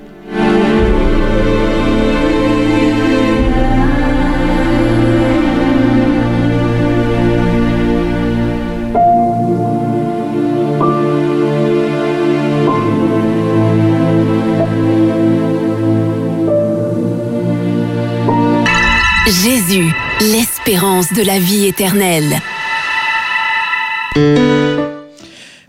[20.72, 22.40] De la vie éternelle.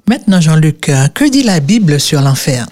[0.07, 2.67] Maintenant, Jean-Luc, euh, que dit la Bible sur l'enfer?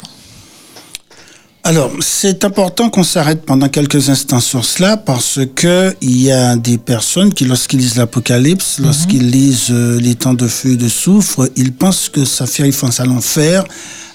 [1.63, 6.57] Alors, c'est important qu'on s'arrête pendant quelques instants sur cela parce que il y a
[6.57, 10.89] des personnes qui, lorsqu'ils lisent l'Apocalypse, lorsqu'ils lisent euh, les temps de feu et de
[10.89, 13.65] soufre, ils pensent que ça fait référence à l'enfer,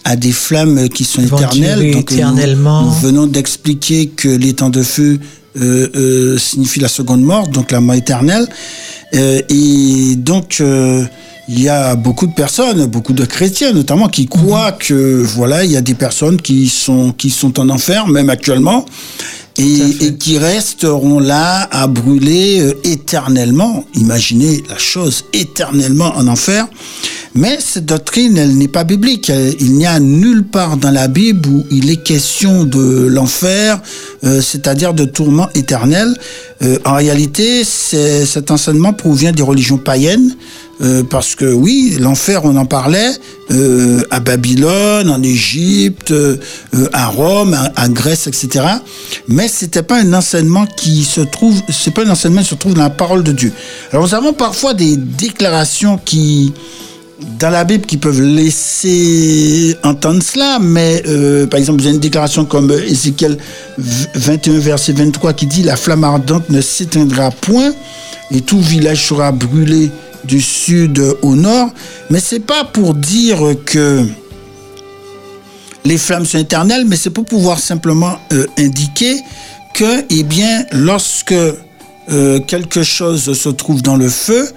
[0.03, 1.91] à des flammes qui sont Ils vont éternelles.
[1.91, 2.81] nous- éternellement.
[2.85, 5.19] Nous, venons d'expliquer que les temps de feu
[5.57, 8.47] euh, euh, signifient la seconde mort, donc la mort éternelle.
[9.13, 11.05] Euh, et donc, euh,
[11.47, 15.71] il y a beaucoup de personnes, beaucoup de chrétiens notamment, qui croient que voilà, il
[15.71, 18.85] y a des personnes qui sont qui sont en enfer, même actuellement,
[19.57, 23.85] et, et qui resteront là à brûler euh, éternellement.
[23.93, 26.67] Imaginez la chose, éternellement en enfer.
[27.37, 29.29] Mais cette doctrine, elle n'est pas biblique.
[29.59, 33.81] Il n'y a nulle part dans la Bible où il est question de l'enfer,
[34.23, 36.15] euh, c'est-à-dire de tourment éternel.
[36.63, 40.33] Euh, en réalité, cet enseignement provient des religions païennes,
[40.79, 43.11] euh, parce que oui, l'enfer, on en parlait
[44.09, 46.11] à Babylone, en Égypte,
[46.93, 48.65] à Rome, à, à Grèce, etc.
[49.27, 52.73] Mais c'était pas un enseignement qui se trouve, c'est pas un enseignement qui se trouve
[52.73, 53.51] dans la parole de Dieu.
[53.91, 56.53] Alors nous avons parfois des déclarations qui
[57.39, 62.01] dans la Bible qui peuvent laisser entendre cela, mais euh, par exemple, vous avez une
[62.01, 63.37] déclaration comme Ézéchiel
[63.77, 67.71] v- 21, verset 23 qui dit La flamme ardente ne s'éteindra point
[68.31, 69.91] et tout village sera brûlé
[70.25, 71.69] du sud au nord.
[72.09, 74.03] Mais c'est pas pour dire que
[75.85, 79.15] les flammes sont éternelles, mais c'est pour pouvoir simplement euh, indiquer
[79.73, 81.33] que, eh bien, lorsque
[82.11, 84.49] euh, quelque chose se trouve dans le feu,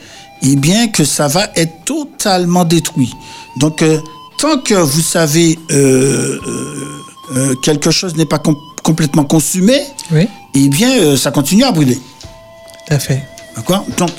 [0.43, 3.13] eh bien, que ça va être totalement détruit.
[3.59, 3.99] Donc, euh,
[4.39, 6.39] tant que vous savez euh,
[7.37, 9.81] euh, quelque chose n'est pas com- complètement consumé,
[10.13, 11.97] Oui, eh bien, ça continue à brûler.
[12.87, 13.23] tout à fait.
[13.57, 13.85] D'accord?
[13.99, 14.11] Donc,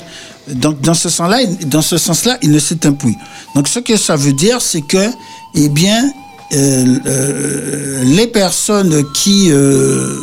[0.48, 3.16] donc, dans ce sens-là, dans ce sens-là, il ne s'éteint plus.
[3.54, 5.10] Donc, ce que ça veut dire, c'est que,
[5.54, 6.10] eh bien,
[6.52, 10.16] les personnes qui euh,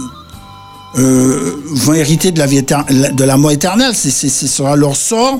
[0.96, 4.10] vont hériter de la, vie de la mort éternelle, ce
[4.48, 5.40] sera leur sort,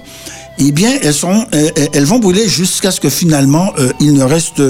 [0.60, 4.24] eh bien, elles, seront, euh, elles vont brûler jusqu'à ce que finalement, euh, il ne
[4.24, 4.62] reste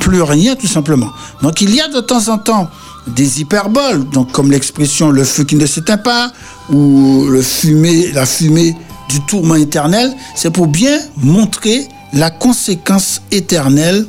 [0.00, 1.10] plus rien, tout simplement.
[1.42, 2.68] Donc, il y a de temps en temps
[3.06, 6.32] des hyperboles, donc comme l'expression le feu qui ne s'éteint pas,
[6.70, 8.76] ou le fumée, la fumée
[9.08, 14.06] du tourment éternel, c'est pour bien montrer la conséquence éternelle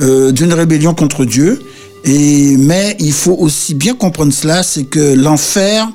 [0.00, 1.62] euh, d'une rébellion contre Dieu.
[2.04, 5.88] Et, mais il faut aussi bien comprendre cela, c'est que l'enfer,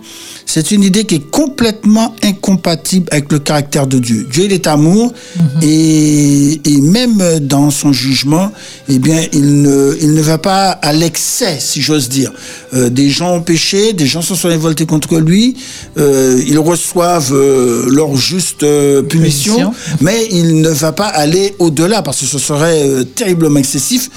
[0.52, 4.26] c'est une idée qui est complètement incompatible avec le caractère de Dieu.
[4.32, 5.14] Dieu, il est amour,
[5.62, 8.52] et, et même dans son jugement,
[8.88, 12.32] eh bien, il ne, il ne va pas à l'excès, si j'ose dire.
[12.74, 15.56] Euh, des gens ont péché, des gens se sont révoltés contre lui,
[16.00, 18.62] euh, ils reçoivent euh, leur juste
[19.08, 19.74] punition, Punition.
[20.02, 24.10] mais il ne va pas aller au-delà, parce que ce serait terriblement excessif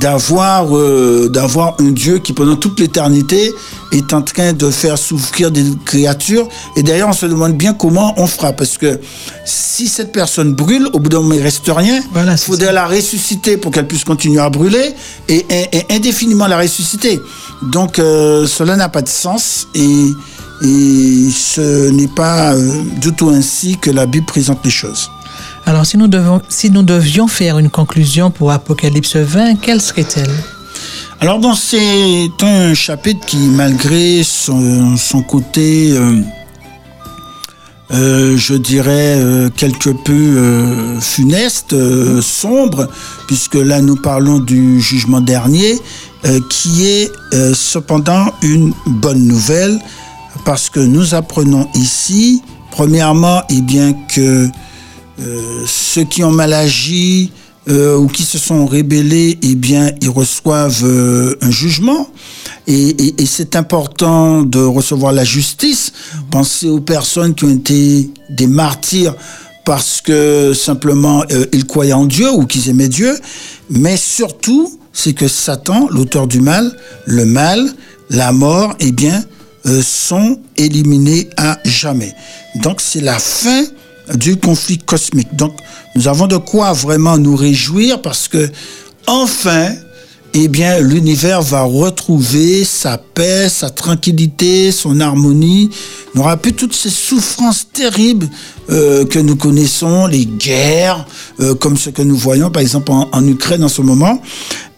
[0.00, 0.68] d'avoir
[1.30, 3.50] d'avoir un Dieu qui, pendant toute l'éternité,
[3.92, 6.48] est en train de faire souffrir des créatures.
[6.76, 9.00] Et d'ailleurs, on se demande bien comment on fera, parce que
[9.44, 12.00] si cette personne brûle, au bout d'un moment, il reste rien.
[12.12, 14.94] Voilà, il faudrait la ressusciter pour qu'elle puisse continuer à brûler
[15.28, 17.18] et, et- et indéfiniment la ressusciter.
[17.62, 20.06] Donc, euh, cela n'a pas de sens et,
[20.62, 25.10] et ce n'est pas euh, du tout ainsi que la Bible présente les choses.
[25.66, 30.30] Alors, si nous, devons, si nous devions faire une conclusion pour Apocalypse 20, quelle serait-elle?
[31.22, 34.96] Alors, dans c'est un chapitre qui, malgré son,
[35.28, 36.22] côté, euh,
[37.90, 41.74] euh, je dirais, euh, quelque peu funeste,
[42.22, 42.88] sombre,
[43.26, 45.78] puisque là nous parlons du jugement dernier,
[46.48, 47.10] qui est
[47.52, 49.78] cependant une bonne nouvelle,
[50.46, 52.40] parce que nous apprenons ici,
[52.70, 54.48] premièrement, eh bien que
[55.66, 57.30] ceux qui ont mal agi
[57.68, 62.08] euh, ou qui se sont rébellés, eh bien, ils reçoivent euh, un jugement.
[62.66, 65.92] Et, et- et c'est important de recevoir la justice.
[66.30, 69.14] Pensez aux personnes qui ont été des martyrs
[69.64, 73.18] parce que simplement euh, ils croyaient en Dieu ou qu'ils aimaient Dieu.
[73.68, 76.74] Mais surtout, c'est que Satan, l'auteur du mal,
[77.06, 77.70] le mal,
[78.08, 79.22] la mort, eh bien,
[79.66, 82.12] euh, sont éliminés à jamais.
[82.62, 83.64] Donc c'est la fin
[84.14, 85.36] du conflit cosmique.
[85.36, 85.52] Donc
[85.96, 88.48] nous avons de quoi vraiment nous réjouir parce que
[89.06, 89.70] enfin,
[90.32, 95.70] eh bien, l'univers va retrouver sa paix, sa tranquillité, son harmonie.
[96.14, 98.28] N'aura plus toutes ces souffrances terribles
[98.70, 101.04] euh, que nous connaissons, les guerres,
[101.40, 104.22] euh, comme ce que nous voyons par exemple en, en Ukraine en ce moment.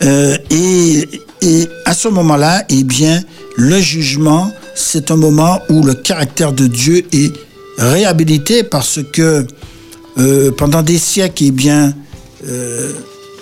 [0.03, 1.09] Euh, et,
[1.43, 3.23] et à ce moment-là, eh bien,
[3.57, 7.33] le jugement, c'est un moment où le caractère de Dieu est
[7.79, 9.47] réhabilité parce que
[10.19, 11.95] euh, pendant des siècles, eh bien,
[12.47, 12.93] euh,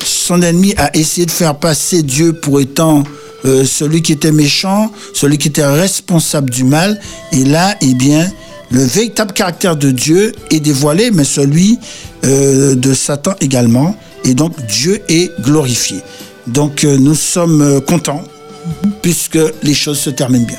[0.04, 3.04] son ennemi a essayé de faire passer Dieu pour étant
[3.44, 7.00] euh, celui qui était méchant, celui qui était responsable du mal.
[7.32, 8.30] Et là, eh bien,
[8.70, 11.78] le véritable caractère de Dieu est dévoilé, mais celui
[12.22, 13.96] de Satan également.
[14.24, 15.96] Et donc, Dieu est glorifié.
[16.46, 18.22] Donc, nous sommes contents
[19.02, 20.58] puisque les choses se terminent bien.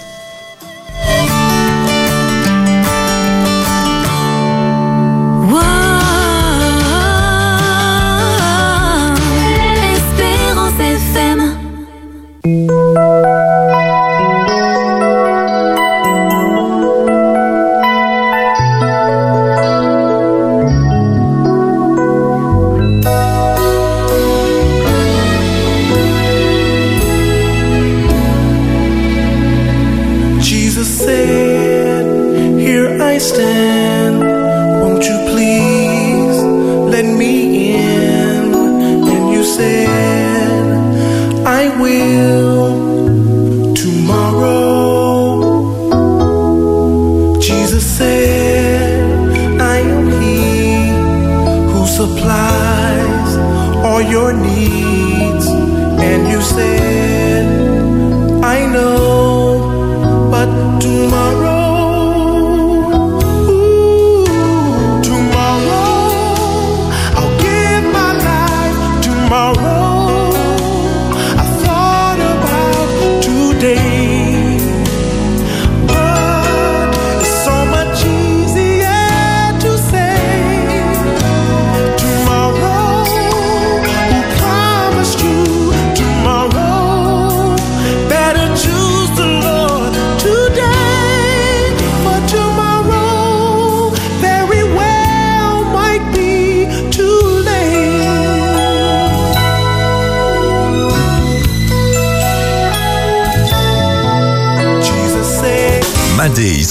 [51.72, 53.38] who supplies
[53.86, 57.01] all your needs, and you say.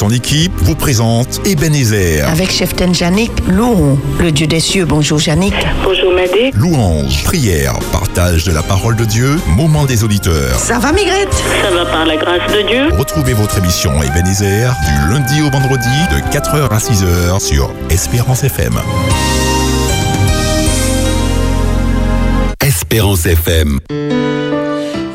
[0.01, 2.27] Son équipe vous présentent Ebenezer.
[2.27, 4.87] Avec chef Janik, louons le Dieu des cieux.
[4.87, 5.53] Bonjour Janik.
[5.85, 6.53] Bonjour Madé.
[6.55, 10.59] Louange, prière, partage de la parole de Dieu, moment des auditeurs.
[10.59, 11.35] Ça va Migrette?
[11.63, 12.89] Ça va par la grâce de Dieu.
[12.97, 18.81] Retrouvez votre émission Ebenezer du lundi au vendredi de 4h à 6h sur Espérance FM.
[22.65, 23.81] Espérance FM.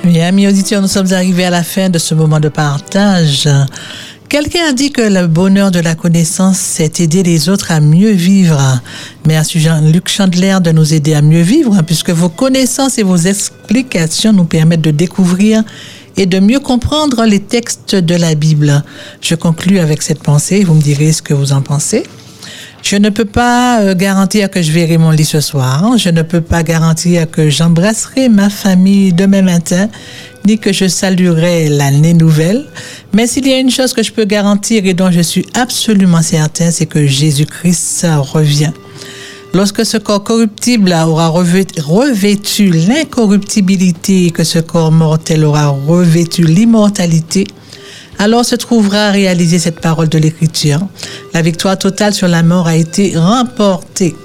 [0.03, 3.49] Bien, amis auditeurs, nous sommes arrivés à la fin de ce moment de partage.
[4.36, 8.11] Quelqu'un a dit que le bonheur de la connaissance, c'est aider les autres à mieux
[8.11, 8.81] vivre.
[9.25, 14.33] Merci Jean-Luc Chandler de nous aider à mieux vivre, puisque vos connaissances et vos explications
[14.33, 15.63] nous permettent de découvrir
[16.17, 18.83] et de mieux comprendre les textes de la Bible.
[19.21, 22.03] Je conclus avec cette pensée, vous me direz ce que vous en pensez.
[22.86, 25.97] Je ne peux pas euh, garantir que je verrai mon lit ce soir.
[25.97, 29.89] Je ne peux pas garantir que j'embrasserai ma famille demain matin,
[30.46, 32.66] ni que je saluerai l'année nouvelle.
[33.14, 36.22] Mais s'il y a une chose que je peux garantir et dont je suis absolument
[36.22, 38.72] certain, c'est que Jésus-Christ revient.
[39.54, 47.48] Lorsque ce corps corruptible aura revêtu, l'incorruptibilité et que ce corps mortel aura revêtu l'immortalité,
[48.20, 50.82] alors se trouvera réalisée cette parole de l'Écriture.
[51.34, 54.16] La victoire totale sur la mort a été remportée.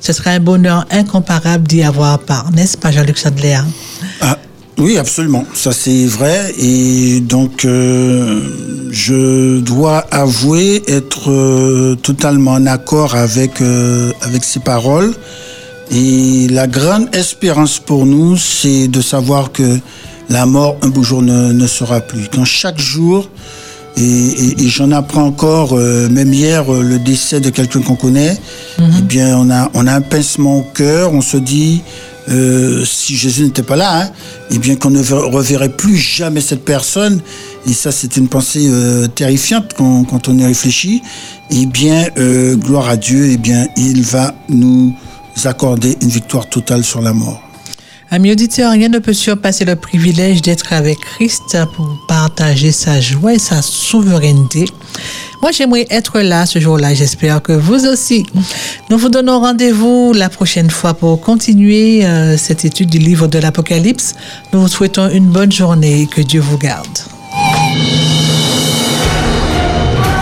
[0.00, 3.58] Ce sera un bonheur incomparable d'y avoir part, n'est-ce pas Jean-Luc Chandler
[4.22, 4.38] Ah,
[4.78, 5.44] oui, absolument.
[5.54, 6.54] Ça, c'est vrai.
[6.58, 8.40] Et donc, euh,
[8.90, 15.12] je dois avouer être euh, totalement en accord avec, euh, avec ces paroles.
[15.92, 19.78] Et la grande espérance pour nous, c'est de savoir que
[20.28, 22.28] la mort, un beau jour, ne, ne sera plus.
[22.32, 23.28] Quand chaque jour,
[23.96, 27.96] et, et- et j'en apprends encore, euh, même hier, euh, le décès de quelqu'un qu'on
[27.96, 28.38] connaît,
[28.78, 31.82] eh bien, on a, on a un pincement au cœur, on se dit,
[32.30, 34.10] euh, si Jésus n'était pas là, hein,
[34.50, 37.20] eh bien, qu'on ne ver- reverrait plus jamais cette personne,
[37.66, 41.02] et ça, c'est une pensée euh, terrifiante quand, quand on y réfléchit,
[41.50, 44.94] eh bien, euh, gloire à Dieu, eh bien, il va nous
[45.44, 47.40] accorder une victoire totale sur la mort.
[48.12, 53.34] Amis auditeurs, rien ne peut surpasser le privilège d'être avec Christ pour partager sa joie
[53.34, 54.64] et sa souveraineté.
[55.42, 56.92] Moi, j'aimerais être là ce jour-là.
[56.94, 58.24] J'espère que vous aussi.
[58.90, 63.38] Nous vous donnons rendez-vous la prochaine fois pour continuer euh, cette étude du livre de
[63.38, 64.14] l'Apocalypse.
[64.52, 66.86] Nous vous souhaitons une bonne journée et que Dieu vous garde.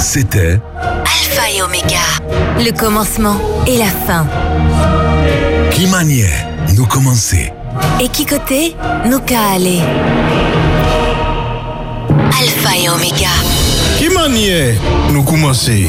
[0.00, 2.06] C'était Alpha et Oméga,
[2.58, 4.26] le commencement et la fin.
[5.72, 6.30] Qui maniait
[6.76, 7.52] nous commencer
[8.00, 8.76] Et qui côté
[9.10, 9.80] nous qu'a aller.
[12.40, 13.28] Alpha et Oméga,
[15.10, 15.86] Nous commencer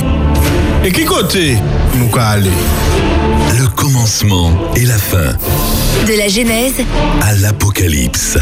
[0.85, 1.57] Et qui côté
[1.95, 2.49] nous qu'a aller
[3.59, 5.33] Le commencement et la fin
[6.07, 6.75] de la Genèse,
[7.21, 8.37] à l'Apocalypse.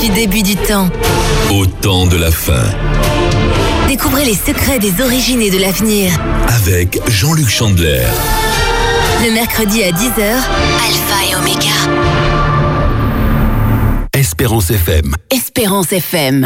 [0.00, 0.88] du début du temps.
[1.50, 2.64] Au temps de la fin.
[3.86, 6.10] Découvrez les secrets des origines et de l'avenir.
[6.48, 8.02] Avec Jean-Luc Chandler.
[9.24, 11.76] Le mercredi à 10h, Alpha et Oméga.
[14.12, 15.14] Espérance FM.
[15.30, 16.44] Espérance FM.